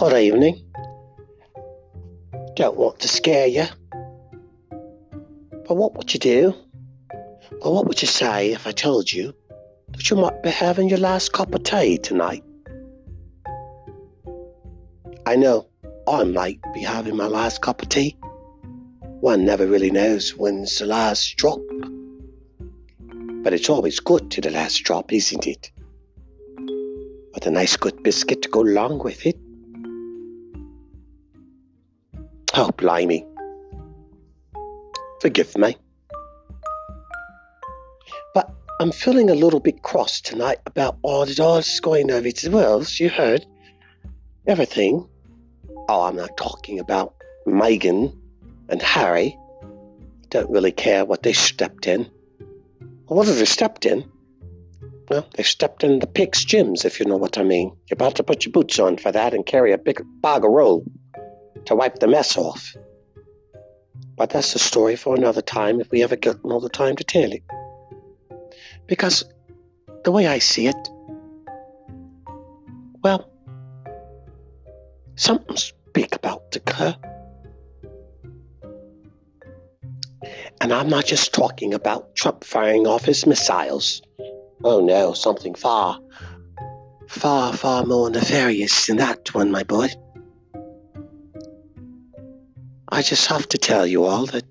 [0.00, 0.64] Good evening.
[2.56, 3.66] Don't want to scare you.
[4.70, 6.54] But what would you do?
[7.60, 9.34] Well, what would you say if I told you
[9.88, 12.42] that you might be having your last cup of tea tonight?
[15.26, 15.66] I know
[16.08, 18.16] I might be having my last cup of tea.
[19.20, 21.60] One never really knows when's the last drop.
[23.42, 25.70] But it's always good to the last drop, isn't it?
[27.34, 29.38] With a nice good biscuit to go along with it.
[32.52, 33.24] Oh, blimey.
[35.20, 35.76] Forgive me.
[38.34, 38.50] But
[38.80, 42.56] I'm feeling a little bit cross tonight about all that all's going over to the
[42.56, 42.98] world.
[42.98, 43.46] You heard
[44.48, 45.08] everything.
[45.88, 47.14] Oh, I'm not talking about
[47.46, 48.16] Meghan
[48.68, 49.38] and Harry.
[50.30, 52.10] Don't really care what they stepped in.
[53.06, 54.10] what have they stepped in?
[55.08, 57.76] Well, they stepped in the pig's gyms, if you know what I mean.
[57.88, 60.50] You're about to put your boots on for that and carry a big bag of
[60.50, 60.84] roll
[61.70, 62.74] to wipe the mess off.
[64.16, 67.30] But that's a story for another time if we ever get another time to tell
[67.30, 67.44] it.
[68.88, 69.22] Because
[70.02, 70.88] the way I see it,
[73.04, 73.30] well,
[75.14, 76.96] something's big about to occur.
[80.60, 84.02] And I'm not just talking about Trump firing off his missiles.
[84.64, 86.00] Oh no, something far,
[87.08, 89.88] far, far more nefarious than that one, my boy.
[93.00, 94.44] I just have to tell you all that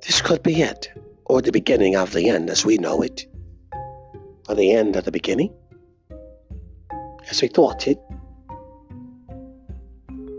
[0.00, 0.90] this could be it,
[1.26, 3.26] or the beginning of the end as we know it,
[4.48, 5.52] or the end of the beginning,
[7.28, 7.98] as we thought it.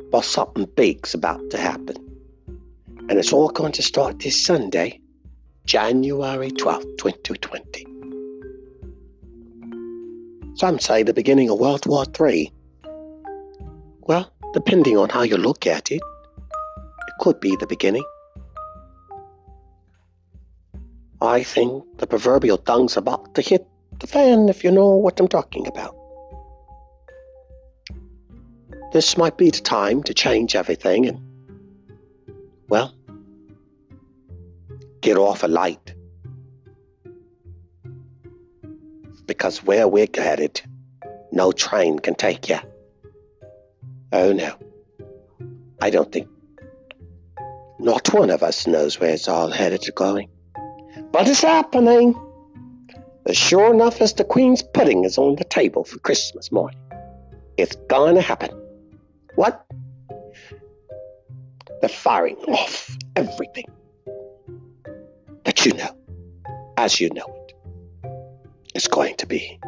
[0.09, 1.95] But something big's about to happen,
[3.07, 4.99] and it's all going to start this Sunday,
[5.65, 7.85] January 12th, 2020.
[10.55, 12.51] Some say the beginning of World War III.
[14.01, 16.01] Well, depending on how you look at it,
[17.19, 18.03] could be the beginning.
[21.21, 23.65] I think the proverbial tongue's about to hit
[23.99, 25.95] the fan, if you know what I'm talking about.
[28.91, 31.19] This might be the time to change everything and,
[32.69, 32.93] well,
[35.01, 35.93] get off a light.
[39.25, 40.61] Because where we're headed,
[41.31, 42.59] no train can take you.
[44.11, 44.55] Oh no.
[45.81, 46.29] I don't think
[47.79, 50.29] not one of us knows where it's all headed to going.
[51.11, 52.15] But it's happening.
[53.25, 56.79] As sure enough as the Queen's pudding is on the table for Christmas morning.
[57.57, 58.51] It's gonna happen.
[59.35, 59.65] What?
[61.81, 63.65] The firing off everything
[65.43, 65.95] that you know,
[66.77, 67.53] as you know it,
[68.75, 69.59] is going to be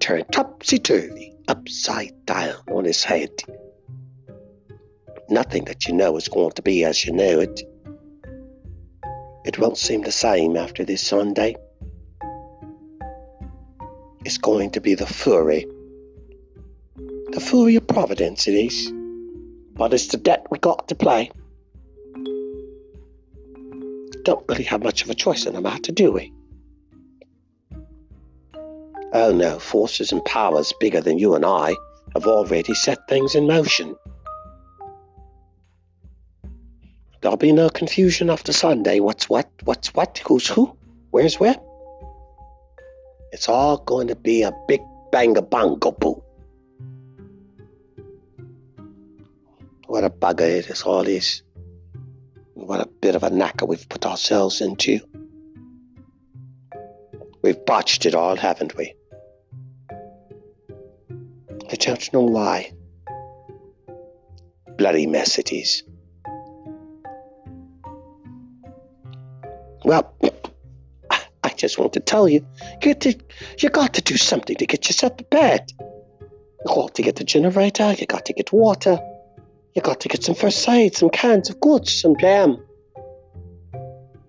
[0.00, 3.30] turned topsy turvy, upside down on its head
[5.32, 7.62] nothing that you know is going to be as you know it.
[9.44, 11.56] It won't seem the same after this Sunday.
[14.24, 15.66] It's going to be the fury.
[17.30, 18.92] The fury of Providence, it is.
[19.74, 21.30] But it's the debt we got to play.
[24.24, 26.32] Don't really have much of a choice in the matter, do we?
[29.12, 31.74] Oh no, forces and powers bigger than you and I
[32.14, 33.96] have already set things in motion.
[37.22, 38.98] There'll be no confusion after Sunday.
[38.98, 39.48] What's what?
[39.62, 40.20] What's what?
[40.26, 40.76] Who's who?
[41.12, 41.56] Where's where?
[43.30, 46.22] It's all going to be a big bang a bongo boo.
[49.86, 51.42] What a bugger it is, all this.
[52.54, 54.98] What a bit of a knacker we've put ourselves into.
[57.42, 58.94] We've botched it all, haven't we?
[61.70, 62.72] I don't know why.
[64.76, 65.84] Bloody mess it is.
[69.92, 70.14] Well,
[71.10, 72.46] I just want to tell you,
[72.82, 73.14] you, to,
[73.58, 75.70] you got to do something to get yourself prepared.
[75.78, 78.98] You got to get the generator, you got to get water,
[79.74, 82.56] you got to get some first aid, some cans of goods, some jam,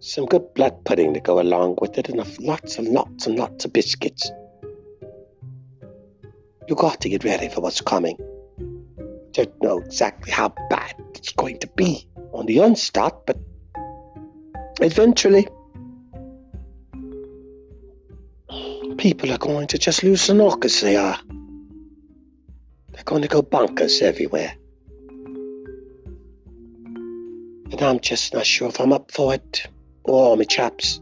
[0.01, 3.63] some good blood pudding to go along with it, and lots and lots and lots
[3.63, 4.29] of biscuits.
[6.67, 8.17] You got to get ready for what's coming.
[9.31, 13.37] Don't know exactly how bad it's going to be on the onstart, but
[14.81, 15.47] eventually
[18.97, 21.19] people are going to just lose the knockers they are.
[22.91, 24.53] They're going to go bonkers everywhere.
[26.85, 29.67] And I'm just not sure if I'm up for it.
[30.05, 31.01] Oh, my chaps.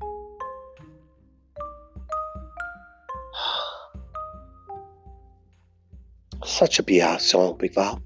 [6.44, 8.02] Such a BR song, Big Val.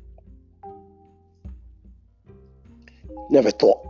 [3.31, 3.81] Never thought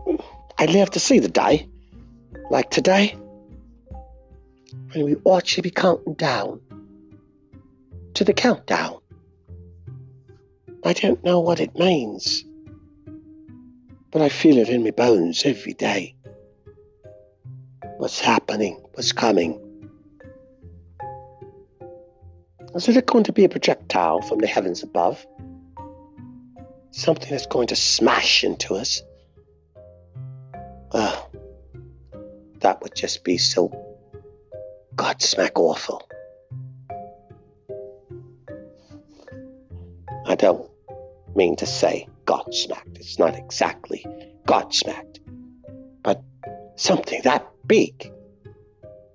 [0.63, 1.69] I'd live to see the day
[2.49, 3.17] like today
[4.93, 6.61] when we ought to be counting down
[8.15, 9.01] to the countdown.
[10.85, 12.45] I don't know what it means,
[14.13, 16.15] but I feel it in my bones every day.
[17.97, 18.85] What's happening?
[18.95, 19.59] What's coming?
[22.77, 25.27] Is it going to be a projectile from the heavens above?
[26.93, 29.03] Something that's going to smash into us?
[30.95, 31.27] Oh,
[32.61, 33.71] that would just be so
[34.95, 36.09] Godsmack awful.
[40.27, 40.71] I don't
[41.35, 42.97] mean to say Godsmacked.
[42.97, 44.05] It's not exactly
[44.47, 45.21] Godsmacked.
[46.03, 46.23] But
[46.77, 48.13] something that big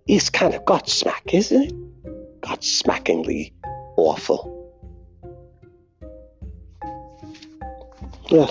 [0.07, 2.41] is kind of Godsmack, isn't it?
[2.41, 3.53] Godsmackingly
[3.97, 4.53] awful.
[8.29, 8.47] Yeah.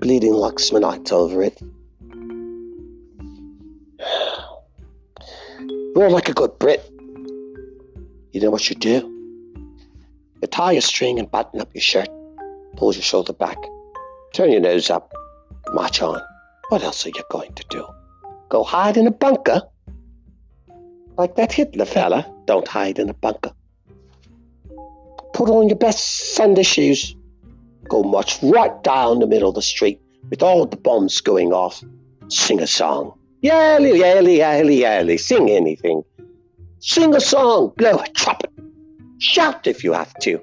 [0.00, 1.60] Bleeding Laxmanite over it.
[5.94, 6.90] Roar like a good Brit.
[8.32, 9.06] You know what you do?
[10.40, 12.08] You tie a string and button up your shirt,
[12.76, 13.58] pull your shoulder back,
[14.32, 15.12] turn your nose up,
[15.74, 16.22] march on.
[16.70, 17.86] What else are you going to do?
[18.48, 19.60] Go hide in a bunker?
[21.18, 23.52] Like that Hitler fella, don't hide in a bunker.
[25.34, 27.14] Put on your best Sunday shoes.
[27.90, 30.00] Go march right down the middle of the street
[30.30, 31.82] with all the bombs going off.
[32.28, 33.18] Sing a song.
[33.42, 35.18] Yally, yally, yally, yally.
[35.18, 36.04] Sing anything.
[36.78, 37.72] Sing a song.
[37.76, 38.52] Blow a trumpet.
[39.18, 40.40] Shout if you have to.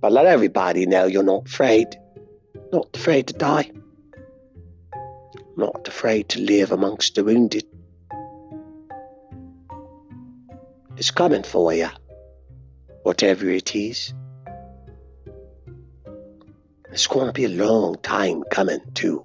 [0.00, 1.88] But let everybody know you're not afraid.
[2.72, 3.70] Not afraid to die.
[5.58, 7.66] Not afraid to live amongst the wounded.
[10.96, 11.88] It's coming for you,
[13.02, 14.14] whatever it is.
[16.92, 19.24] It's going to be a long time coming, too.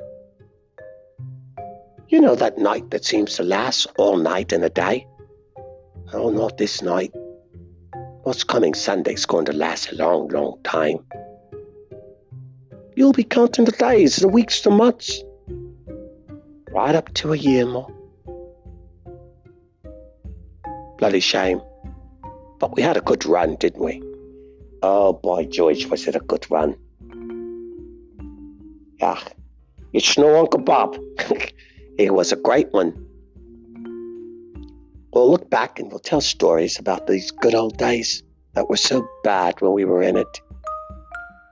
[2.08, 5.06] You know that night that seems to last all night and a day?
[6.14, 7.12] Oh, not this night.
[8.24, 11.00] What's coming Sunday's going to last a long, long time.
[12.96, 15.22] You'll be counting the days, the weeks, the months.
[16.72, 17.94] Right up to a year more.
[20.98, 21.62] Bloody shame.
[22.60, 24.02] But we had a good run, didn't we?
[24.82, 26.78] Oh boy, George, was it a good run.
[29.00, 29.20] Yeah,
[29.94, 30.98] it's no Uncle Bob.
[31.98, 32.94] it was a great one.
[35.14, 38.24] We'll look back and we'll tell stories about these good old days
[38.54, 40.42] that were so bad when we were in it.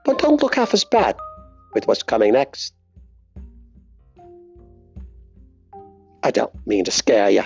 [0.04, 1.16] But don't look half as bad
[1.74, 2.74] with what's coming next.
[6.22, 7.44] I don't mean to scare you.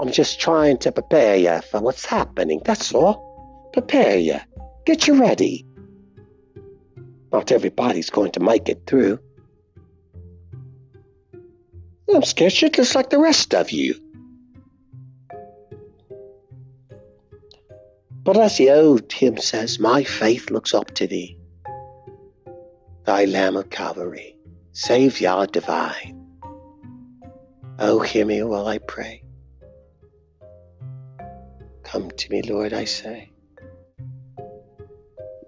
[0.00, 3.70] I'm just trying to prepare you for what's happening, that's all.
[3.72, 4.38] Prepare you.
[4.86, 5.66] Get you ready.
[7.32, 9.18] Not everybody's going to make it through.
[12.14, 13.94] I'm scared shitless like the rest of you.
[18.24, 21.38] But as the old hymn says, my faith looks up to thee,
[23.04, 24.36] thy Lamb of Calvary,
[24.72, 26.18] Saviour divine.
[27.78, 29.24] Oh, hear me while I pray.
[31.82, 33.32] Come to me, Lord, I say.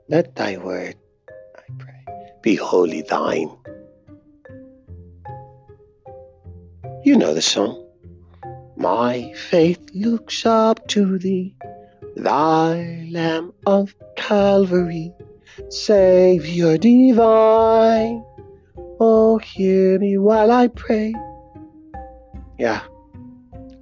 [0.09, 0.97] Let thy word,
[2.45, 3.51] be wholly thine.
[7.03, 7.83] You know the song.
[8.77, 11.57] My faith looks up to thee,
[12.17, 15.11] thy Lamb of Calvary,
[15.71, 18.23] Savior divine.
[19.01, 21.15] Oh, hear me while I pray.
[22.59, 22.83] Yeah,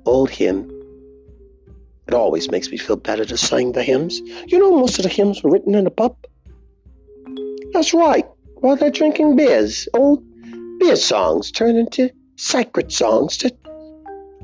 [0.07, 0.71] old hymn
[2.09, 4.21] it always makes me feel better to sing the hymns.
[4.47, 6.17] You know, most of the hymns were written in a pub.
[7.73, 8.27] That's right,
[8.63, 9.89] while they're drinking beers.
[9.93, 10.23] Old
[10.79, 13.55] beer songs turn into sacred songs to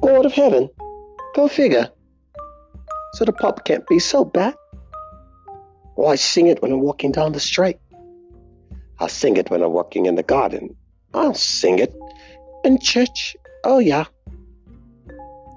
[0.02, 0.68] God of heaven.
[1.34, 1.88] Go figure.
[3.14, 4.54] So the pop can't be so bad.
[5.96, 7.78] Well, I sing it when I'm walking down the street.
[8.98, 10.76] I'll sing it when I'm walking in the garden.
[11.14, 11.94] I'll sing it
[12.64, 13.36] in church.
[13.64, 14.04] Oh, yeah.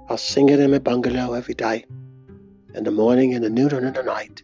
[0.08, 1.86] I'll sing it in my bungalow every day
[2.76, 4.44] in the morning, in the noon, and in the night.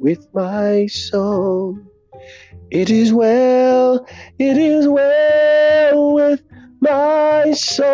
[0.00, 1.78] with my soul.
[2.70, 4.06] It is well,
[4.38, 6.42] it is well with
[6.80, 7.88] my soul.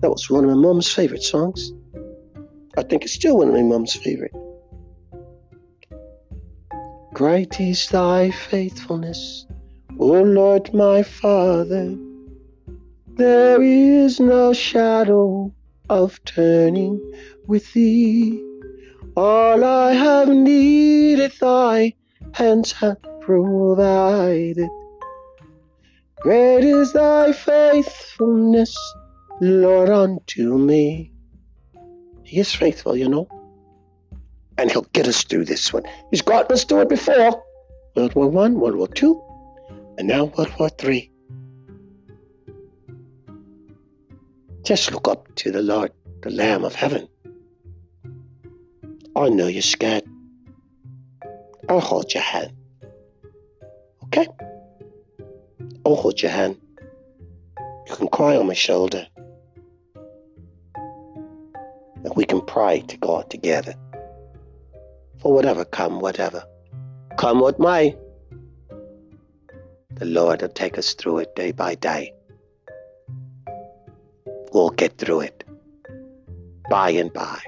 [0.00, 1.72] That was one of my mom's favorite songs.
[2.76, 4.34] I think it's still one of my mom's favorite.
[7.12, 9.46] Great is thy faithfulness,
[9.98, 11.96] O Lord my Father.
[13.14, 15.52] There is no shadow
[15.90, 17.00] of turning
[17.48, 18.47] with thee.
[19.18, 21.94] All I have needed, thy
[22.34, 24.68] hands have provided.
[26.20, 28.76] Great is thy faithfulness,
[29.40, 31.10] Lord, unto me.
[32.22, 33.26] He is faithful, you know.
[34.56, 35.82] And he'll get us through this one.
[36.12, 37.42] He's gotten us through it before.
[37.96, 39.20] World War One, World War Two,
[39.98, 41.10] and now World War Three.
[44.62, 45.90] Just look up to the Lord,
[46.22, 47.08] the Lamb of Heaven.
[49.18, 50.04] I know you're scared.
[51.68, 52.52] I'll hold your hand.
[54.04, 54.28] Okay?
[55.84, 56.56] I'll hold your hand.
[57.88, 59.08] You can cry on my shoulder.
[60.76, 63.74] And we can pray to God together.
[65.18, 66.44] For whatever come, whatever.
[67.16, 67.96] Come what may.
[69.94, 72.14] The Lord will take us through it day by day.
[74.52, 75.42] We'll get through it.
[76.70, 77.40] By and by.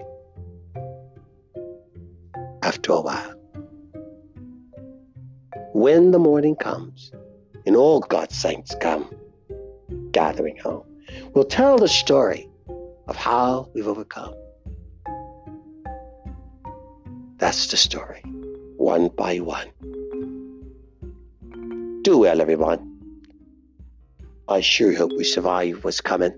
[2.63, 3.35] After a while.
[5.73, 7.11] When the morning comes,
[7.67, 9.15] and all God's saints come
[10.13, 10.85] gathering home,
[11.33, 12.49] we'll tell the story
[13.09, 14.35] of how we've overcome.
[17.39, 18.21] That's the story,
[18.77, 19.69] one by one.
[22.03, 22.87] Do well, everyone.
[24.49, 26.35] I sure hope we survive what's coming.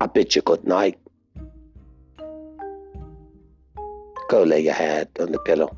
[0.00, 0.98] I bid you good night.
[4.30, 5.76] Go lay your head on the pillow.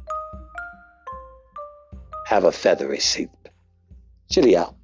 [2.26, 3.30] Have a feathery sleep.
[4.30, 4.76] Cheerio.